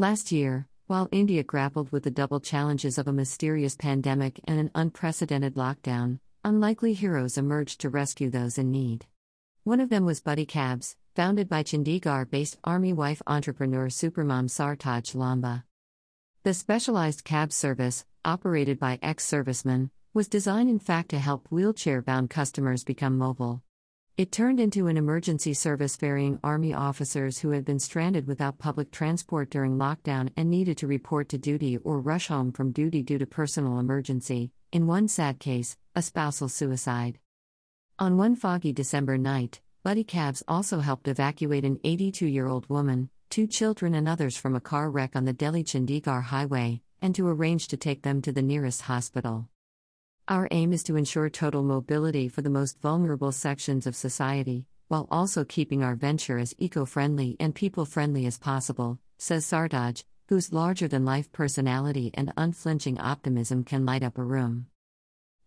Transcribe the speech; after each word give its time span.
Last 0.00 0.32
year, 0.32 0.66
while 0.86 1.10
India 1.12 1.42
grappled 1.42 1.92
with 1.92 2.04
the 2.04 2.10
double 2.10 2.40
challenges 2.40 2.96
of 2.96 3.06
a 3.06 3.12
mysterious 3.12 3.76
pandemic 3.76 4.40
and 4.44 4.58
an 4.58 4.70
unprecedented 4.74 5.56
lockdown, 5.56 6.20
unlikely 6.42 6.94
heroes 6.94 7.36
emerged 7.36 7.82
to 7.82 7.90
rescue 7.90 8.30
those 8.30 8.56
in 8.56 8.70
need. 8.70 9.04
One 9.64 9.78
of 9.78 9.90
them 9.90 10.06
was 10.06 10.22
Buddy 10.22 10.46
Cabs, 10.46 10.96
founded 11.14 11.50
by 11.50 11.64
Chandigarh 11.64 12.30
based 12.30 12.56
army 12.64 12.94
wife 12.94 13.20
entrepreneur 13.26 13.88
supermom 13.88 14.48
Sartaj 14.48 15.14
Lamba. 15.14 15.64
The 16.44 16.54
specialized 16.54 17.22
cab 17.22 17.52
service, 17.52 18.06
operated 18.24 18.78
by 18.78 18.98
ex 19.02 19.26
servicemen, 19.26 19.90
was 20.14 20.28
designed 20.28 20.70
in 20.70 20.78
fact 20.78 21.10
to 21.10 21.18
help 21.18 21.46
wheelchair 21.50 22.00
bound 22.00 22.30
customers 22.30 22.84
become 22.84 23.18
mobile. 23.18 23.62
It 24.20 24.32
turned 24.32 24.60
into 24.60 24.86
an 24.86 24.98
emergency 24.98 25.54
service 25.54 25.96
ferrying 25.96 26.40
Army 26.44 26.74
officers 26.74 27.38
who 27.38 27.52
had 27.52 27.64
been 27.64 27.78
stranded 27.78 28.26
without 28.26 28.58
public 28.58 28.90
transport 28.90 29.48
during 29.48 29.78
lockdown 29.78 30.28
and 30.36 30.50
needed 30.50 30.76
to 30.76 30.86
report 30.86 31.30
to 31.30 31.38
duty 31.38 31.78
or 31.78 32.02
rush 32.02 32.28
home 32.28 32.52
from 32.52 32.70
duty 32.70 33.02
due 33.02 33.16
to 33.16 33.24
personal 33.24 33.78
emergency, 33.78 34.50
in 34.72 34.86
one 34.86 35.08
sad 35.08 35.38
case, 35.38 35.78
a 35.94 36.02
spousal 36.02 36.50
suicide. 36.50 37.18
On 37.98 38.18
one 38.18 38.36
foggy 38.36 38.74
December 38.74 39.16
night, 39.16 39.62
Buddy 39.82 40.04
Cabs 40.04 40.42
also 40.46 40.80
helped 40.80 41.08
evacuate 41.08 41.64
an 41.64 41.80
82 41.82 42.26
year 42.26 42.46
old 42.46 42.68
woman, 42.68 43.08
two 43.30 43.46
children, 43.46 43.94
and 43.94 44.06
others 44.06 44.36
from 44.36 44.54
a 44.54 44.60
car 44.60 44.90
wreck 44.90 45.16
on 45.16 45.24
the 45.24 45.32
Delhi 45.32 45.64
Chandigarh 45.64 46.24
highway, 46.24 46.82
and 47.00 47.14
to 47.14 47.26
arrange 47.26 47.68
to 47.68 47.78
take 47.78 48.02
them 48.02 48.20
to 48.20 48.32
the 48.32 48.42
nearest 48.42 48.82
hospital. 48.82 49.48
Our 50.28 50.46
aim 50.50 50.72
is 50.72 50.82
to 50.84 50.96
ensure 50.96 51.28
total 51.28 51.62
mobility 51.62 52.28
for 52.28 52.42
the 52.42 52.50
most 52.50 52.80
vulnerable 52.80 53.32
sections 53.32 53.86
of 53.86 53.96
society, 53.96 54.66
while 54.88 55.08
also 55.10 55.44
keeping 55.44 55.82
our 55.82 55.94
venture 55.94 56.38
as 56.38 56.54
eco 56.58 56.84
friendly 56.84 57.36
and 57.40 57.54
people 57.54 57.84
friendly 57.84 58.26
as 58.26 58.38
possible, 58.38 58.98
says 59.18 59.44
Sartaj, 59.44 60.04
whose 60.28 60.52
larger 60.52 60.86
than 60.86 61.04
life 61.04 61.32
personality 61.32 62.10
and 62.14 62.32
unflinching 62.36 63.00
optimism 63.00 63.64
can 63.64 63.84
light 63.84 64.02
up 64.02 64.18
a 64.18 64.22
room. 64.22 64.66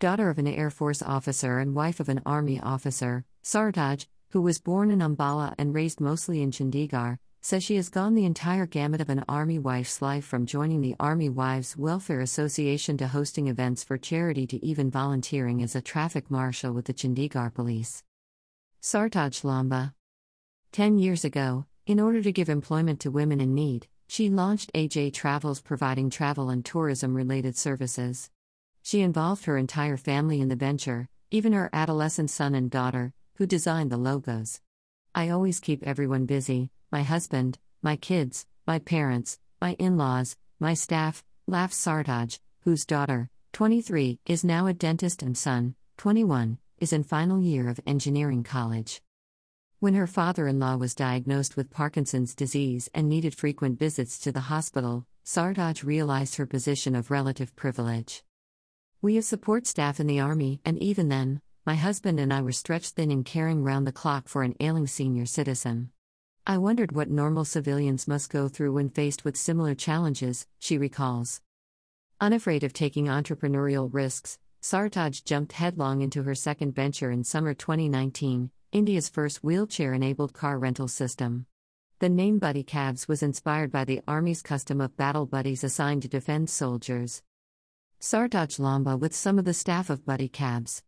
Daughter 0.00 0.30
of 0.30 0.38
an 0.38 0.48
Air 0.48 0.70
Force 0.70 1.02
officer 1.02 1.58
and 1.58 1.74
wife 1.74 2.00
of 2.00 2.08
an 2.08 2.20
Army 2.26 2.58
officer, 2.60 3.24
Sartaj, 3.44 4.06
who 4.30 4.42
was 4.42 4.60
born 4.60 4.90
in 4.90 4.98
Ambala 4.98 5.54
and 5.58 5.74
raised 5.74 6.00
mostly 6.00 6.42
in 6.42 6.50
Chandigarh, 6.50 7.18
says 7.44 7.64
she 7.64 7.74
has 7.74 7.88
gone 7.88 8.14
the 8.14 8.24
entire 8.24 8.66
gamut 8.66 9.00
of 9.00 9.08
an 9.08 9.24
Army 9.28 9.58
wife's 9.58 10.00
life 10.00 10.24
from 10.24 10.46
joining 10.46 10.80
the 10.80 10.94
Army 11.00 11.28
Wives 11.28 11.76
Welfare 11.76 12.20
Association 12.20 12.96
to 12.98 13.08
hosting 13.08 13.48
events 13.48 13.82
for 13.82 13.98
charity 13.98 14.46
to 14.46 14.64
even 14.64 14.92
volunteering 14.92 15.60
as 15.60 15.74
a 15.74 15.82
traffic 15.82 16.30
marshal 16.30 16.72
with 16.72 16.84
the 16.84 16.94
Chandigarh 16.94 17.52
police. 17.52 18.04
Sartaj 18.80 19.42
Lamba. 19.42 19.92
Ten 20.70 20.98
years 20.98 21.24
ago, 21.24 21.66
in 21.84 21.98
order 21.98 22.22
to 22.22 22.30
give 22.30 22.48
employment 22.48 23.00
to 23.00 23.10
women 23.10 23.40
in 23.40 23.56
need, 23.56 23.88
she 24.06 24.30
launched 24.30 24.72
AJ 24.72 25.12
Travels 25.12 25.60
providing 25.60 26.10
travel 26.10 26.48
and 26.48 26.64
tourism 26.64 27.12
related 27.12 27.56
services. 27.56 28.30
She 28.84 29.00
involved 29.00 29.46
her 29.46 29.58
entire 29.58 29.96
family 29.96 30.40
in 30.40 30.48
the 30.48 30.54
venture, 30.54 31.08
even 31.32 31.54
her 31.54 31.70
adolescent 31.72 32.30
son 32.30 32.54
and 32.54 32.70
daughter, 32.70 33.12
who 33.36 33.46
designed 33.46 33.90
the 33.90 33.96
logos. 33.96 34.60
I 35.12 35.28
always 35.30 35.58
keep 35.58 35.82
everyone 35.82 36.26
busy, 36.26 36.70
my 36.92 37.02
husband, 37.02 37.58
my 37.82 37.96
kids, 37.96 38.46
my 38.66 38.78
parents, 38.78 39.38
my 39.62 39.72
in 39.78 39.96
laws, 39.96 40.36
my 40.60 40.74
staff, 40.74 41.24
laughs 41.46 41.82
Sartaj, 41.82 42.38
whose 42.60 42.84
daughter, 42.84 43.30
23, 43.54 44.20
is 44.26 44.44
now 44.44 44.66
a 44.66 44.74
dentist 44.74 45.22
and 45.22 45.36
son, 45.36 45.74
21, 45.96 46.58
is 46.78 46.92
in 46.92 47.02
final 47.02 47.40
year 47.40 47.70
of 47.70 47.80
engineering 47.86 48.44
college. 48.44 49.00
When 49.80 49.94
her 49.94 50.06
father 50.06 50.46
in 50.46 50.60
law 50.60 50.76
was 50.76 50.94
diagnosed 50.94 51.56
with 51.56 51.70
Parkinson's 51.70 52.34
disease 52.34 52.90
and 52.94 53.08
needed 53.08 53.34
frequent 53.34 53.78
visits 53.78 54.18
to 54.20 54.30
the 54.30 54.40
hospital, 54.40 55.06
Sartaj 55.24 55.82
realized 55.82 56.36
her 56.36 56.46
position 56.46 56.94
of 56.94 57.10
relative 57.10 57.56
privilege. 57.56 58.22
We 59.00 59.14
have 59.14 59.24
support 59.24 59.66
staff 59.66 59.98
in 59.98 60.06
the 60.06 60.20
Army, 60.20 60.60
and 60.64 60.78
even 60.78 61.08
then, 61.08 61.40
my 61.64 61.74
husband 61.74 62.20
and 62.20 62.34
I 62.34 62.42
were 62.42 62.52
stretched 62.52 62.96
thin 62.96 63.10
in 63.10 63.24
caring 63.24 63.64
round 63.64 63.86
the 63.86 63.92
clock 63.92 64.28
for 64.28 64.42
an 64.42 64.56
ailing 64.60 64.86
senior 64.86 65.24
citizen. 65.24 65.90
I 66.44 66.58
wondered 66.58 66.90
what 66.90 67.08
normal 67.08 67.44
civilians 67.44 68.08
must 68.08 68.28
go 68.28 68.48
through 68.48 68.72
when 68.72 68.88
faced 68.88 69.24
with 69.24 69.36
similar 69.36 69.76
challenges, 69.76 70.48
she 70.58 70.76
recalls. 70.76 71.40
Unafraid 72.20 72.64
of 72.64 72.72
taking 72.72 73.06
entrepreneurial 73.06 73.88
risks, 73.92 74.40
Sartaj 74.60 75.24
jumped 75.24 75.52
headlong 75.52 76.02
into 76.02 76.24
her 76.24 76.34
second 76.34 76.74
venture 76.74 77.12
in 77.12 77.22
summer 77.22 77.54
2019, 77.54 78.50
India's 78.72 79.08
first 79.08 79.44
wheelchair 79.44 79.94
enabled 79.94 80.32
car 80.32 80.58
rental 80.58 80.88
system. 80.88 81.46
The 82.00 82.08
name 82.08 82.40
Buddy 82.40 82.64
Cabs 82.64 83.06
was 83.06 83.22
inspired 83.22 83.70
by 83.70 83.84
the 83.84 84.02
Army's 84.08 84.42
custom 84.42 84.80
of 84.80 84.96
battle 84.96 85.26
buddies 85.26 85.62
assigned 85.62 86.02
to 86.02 86.08
defend 86.08 86.50
soldiers. 86.50 87.22
Sartaj 88.00 88.58
Lamba 88.58 88.98
with 88.98 89.14
some 89.14 89.38
of 89.38 89.44
the 89.44 89.54
staff 89.54 89.88
of 89.90 90.04
Buddy 90.04 90.28
Cabs. 90.28 90.82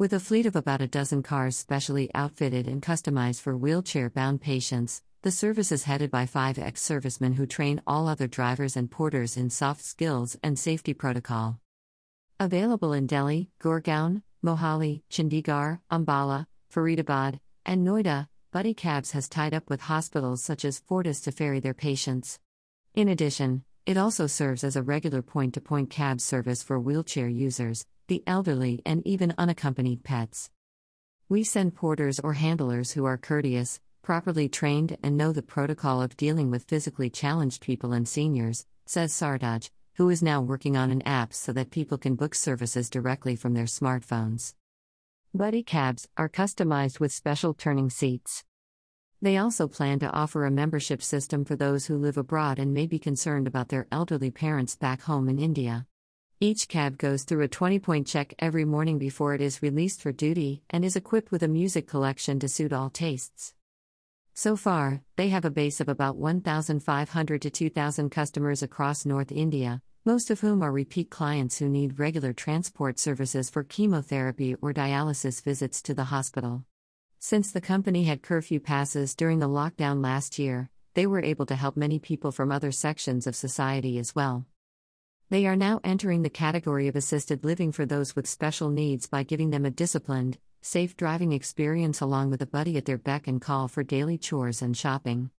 With 0.00 0.14
a 0.14 0.18
fleet 0.18 0.46
of 0.46 0.56
about 0.56 0.80
a 0.80 0.86
dozen 0.86 1.22
cars 1.22 1.58
specially 1.58 2.10
outfitted 2.14 2.66
and 2.66 2.80
customized 2.80 3.42
for 3.42 3.54
wheelchair 3.54 4.08
bound 4.08 4.40
patients, 4.40 5.02
the 5.20 5.30
service 5.30 5.70
is 5.70 5.84
headed 5.84 6.10
by 6.10 6.24
five 6.24 6.58
ex 6.58 6.80
servicemen 6.80 7.34
who 7.34 7.44
train 7.44 7.82
all 7.86 8.08
other 8.08 8.26
drivers 8.26 8.78
and 8.78 8.90
porters 8.90 9.36
in 9.36 9.50
soft 9.50 9.84
skills 9.84 10.38
and 10.42 10.58
safety 10.58 10.94
protocol. 10.94 11.60
Available 12.38 12.94
in 12.94 13.06
Delhi, 13.06 13.50
Gurgaon, 13.60 14.22
Mohali, 14.42 15.02
Chandigarh, 15.10 15.80
Ambala, 15.92 16.46
Faridabad, 16.72 17.38
and 17.66 17.86
Noida, 17.86 18.26
Buddy 18.52 18.72
Cabs 18.72 19.10
has 19.10 19.28
tied 19.28 19.52
up 19.52 19.68
with 19.68 19.82
hospitals 19.82 20.42
such 20.42 20.64
as 20.64 20.78
Fortis 20.78 21.20
to 21.20 21.30
ferry 21.30 21.60
their 21.60 21.74
patients. 21.74 22.38
In 22.94 23.10
addition, 23.10 23.64
it 23.84 23.98
also 23.98 24.26
serves 24.26 24.64
as 24.64 24.76
a 24.76 24.82
regular 24.82 25.20
point 25.20 25.52
to 25.52 25.60
point 25.60 25.90
cab 25.90 26.22
service 26.22 26.62
for 26.62 26.80
wheelchair 26.80 27.28
users, 27.28 27.84
the 28.10 28.24
elderly, 28.26 28.82
and 28.84 29.06
even 29.06 29.32
unaccompanied 29.38 30.02
pets. 30.02 30.50
We 31.28 31.44
send 31.44 31.76
porters 31.76 32.18
or 32.18 32.32
handlers 32.32 32.90
who 32.90 33.04
are 33.04 33.16
courteous, 33.16 33.78
properly 34.02 34.48
trained, 34.48 34.98
and 35.00 35.16
know 35.16 35.30
the 35.32 35.44
protocol 35.44 36.02
of 36.02 36.16
dealing 36.16 36.50
with 36.50 36.64
physically 36.64 37.08
challenged 37.08 37.62
people 37.62 37.92
and 37.92 38.08
seniors, 38.08 38.66
says 38.84 39.12
Sartaj, 39.12 39.70
who 39.94 40.10
is 40.10 40.24
now 40.24 40.40
working 40.40 40.76
on 40.76 40.90
an 40.90 41.02
app 41.02 41.32
so 41.32 41.52
that 41.52 41.70
people 41.70 41.98
can 41.98 42.16
book 42.16 42.34
services 42.34 42.90
directly 42.90 43.36
from 43.36 43.54
their 43.54 43.66
smartphones. 43.66 44.54
Buddy 45.32 45.62
cabs 45.62 46.08
are 46.16 46.28
customized 46.28 46.98
with 46.98 47.12
special 47.12 47.54
turning 47.54 47.90
seats. 47.90 48.42
They 49.22 49.36
also 49.36 49.68
plan 49.68 50.00
to 50.00 50.10
offer 50.10 50.44
a 50.44 50.50
membership 50.50 51.00
system 51.00 51.44
for 51.44 51.54
those 51.54 51.86
who 51.86 51.96
live 51.96 52.16
abroad 52.16 52.58
and 52.58 52.74
may 52.74 52.88
be 52.88 52.98
concerned 52.98 53.46
about 53.46 53.68
their 53.68 53.86
elderly 53.92 54.32
parents 54.32 54.74
back 54.74 55.02
home 55.02 55.28
in 55.28 55.38
India. 55.38 55.86
Each 56.42 56.68
cab 56.68 56.96
goes 56.96 57.24
through 57.24 57.42
a 57.42 57.48
20 57.48 57.78
point 57.80 58.06
check 58.06 58.32
every 58.38 58.64
morning 58.64 58.98
before 58.98 59.34
it 59.34 59.42
is 59.42 59.60
released 59.60 60.00
for 60.00 60.10
duty 60.10 60.62
and 60.70 60.86
is 60.86 60.96
equipped 60.96 61.30
with 61.30 61.42
a 61.42 61.48
music 61.48 61.86
collection 61.86 62.40
to 62.40 62.48
suit 62.48 62.72
all 62.72 62.88
tastes. 62.88 63.52
So 64.32 64.56
far, 64.56 65.02
they 65.16 65.28
have 65.28 65.44
a 65.44 65.50
base 65.50 65.82
of 65.82 65.88
about 65.90 66.16
1,500 66.16 67.42
to 67.42 67.50
2,000 67.50 68.08
customers 68.08 68.62
across 68.62 69.04
North 69.04 69.30
India, 69.30 69.82
most 70.06 70.30
of 70.30 70.40
whom 70.40 70.62
are 70.62 70.72
repeat 70.72 71.10
clients 71.10 71.58
who 71.58 71.68
need 71.68 71.98
regular 71.98 72.32
transport 72.32 72.98
services 72.98 73.50
for 73.50 73.62
chemotherapy 73.62 74.54
or 74.62 74.72
dialysis 74.72 75.44
visits 75.44 75.82
to 75.82 75.92
the 75.92 76.04
hospital. 76.04 76.64
Since 77.18 77.52
the 77.52 77.60
company 77.60 78.04
had 78.04 78.22
curfew 78.22 78.60
passes 78.60 79.14
during 79.14 79.40
the 79.40 79.46
lockdown 79.46 80.02
last 80.02 80.38
year, 80.38 80.70
they 80.94 81.06
were 81.06 81.22
able 81.22 81.44
to 81.44 81.54
help 81.54 81.76
many 81.76 81.98
people 81.98 82.32
from 82.32 82.50
other 82.50 82.72
sections 82.72 83.26
of 83.26 83.36
society 83.36 83.98
as 83.98 84.14
well. 84.14 84.46
They 85.30 85.46
are 85.46 85.54
now 85.54 85.78
entering 85.84 86.22
the 86.22 86.28
category 86.28 86.88
of 86.88 86.96
assisted 86.96 87.44
living 87.44 87.70
for 87.70 87.86
those 87.86 88.16
with 88.16 88.26
special 88.26 88.68
needs 88.68 89.06
by 89.06 89.22
giving 89.22 89.50
them 89.50 89.64
a 89.64 89.70
disciplined, 89.70 90.38
safe 90.60 90.96
driving 90.96 91.30
experience 91.30 92.00
along 92.00 92.30
with 92.30 92.42
a 92.42 92.46
buddy 92.46 92.76
at 92.76 92.84
their 92.84 92.98
beck 92.98 93.28
and 93.28 93.40
call 93.40 93.68
for 93.68 93.84
daily 93.84 94.18
chores 94.18 94.60
and 94.60 94.76
shopping. 94.76 95.30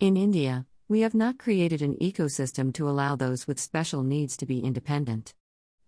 In 0.00 0.16
India, 0.16 0.64
we 0.88 1.00
have 1.00 1.12
not 1.12 1.38
created 1.38 1.82
an 1.82 1.96
ecosystem 1.96 2.72
to 2.72 2.88
allow 2.88 3.14
those 3.14 3.46
with 3.46 3.60
special 3.60 4.02
needs 4.02 4.38
to 4.38 4.46
be 4.46 4.60
independent. 4.60 5.34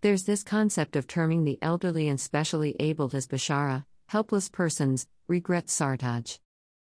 There's 0.01 0.25
this 0.25 0.43
concept 0.43 0.95
of 0.95 1.07
terming 1.07 1.43
the 1.43 1.57
elderly 1.59 2.07
and 2.07 2.21
specially 2.21 2.75
abled 2.79 3.15
as 3.15 3.25
bashara, 3.25 3.85
helpless 4.09 4.47
persons, 4.47 5.07
regrets 5.27 5.75
Sartaj. 5.75 6.37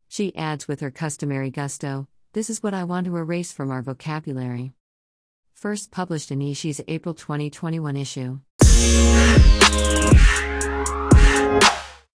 She 0.08 0.36
adds 0.36 0.68
with 0.68 0.80
her 0.80 0.90
customary 0.90 1.52
gusto, 1.52 2.08
This 2.34 2.50
is 2.50 2.64
what 2.64 2.74
I 2.74 2.86
want 2.86 3.06
to 3.06 3.18
erase 3.18 3.52
from 3.52 3.70
our 3.70 3.84
vocabulary 3.84 4.74
first 5.60 5.92
published 5.92 6.32
in 6.32 6.40
eShe's 6.40 6.80
April 6.88 7.14
2021 7.14 7.98
issue. 7.98 8.40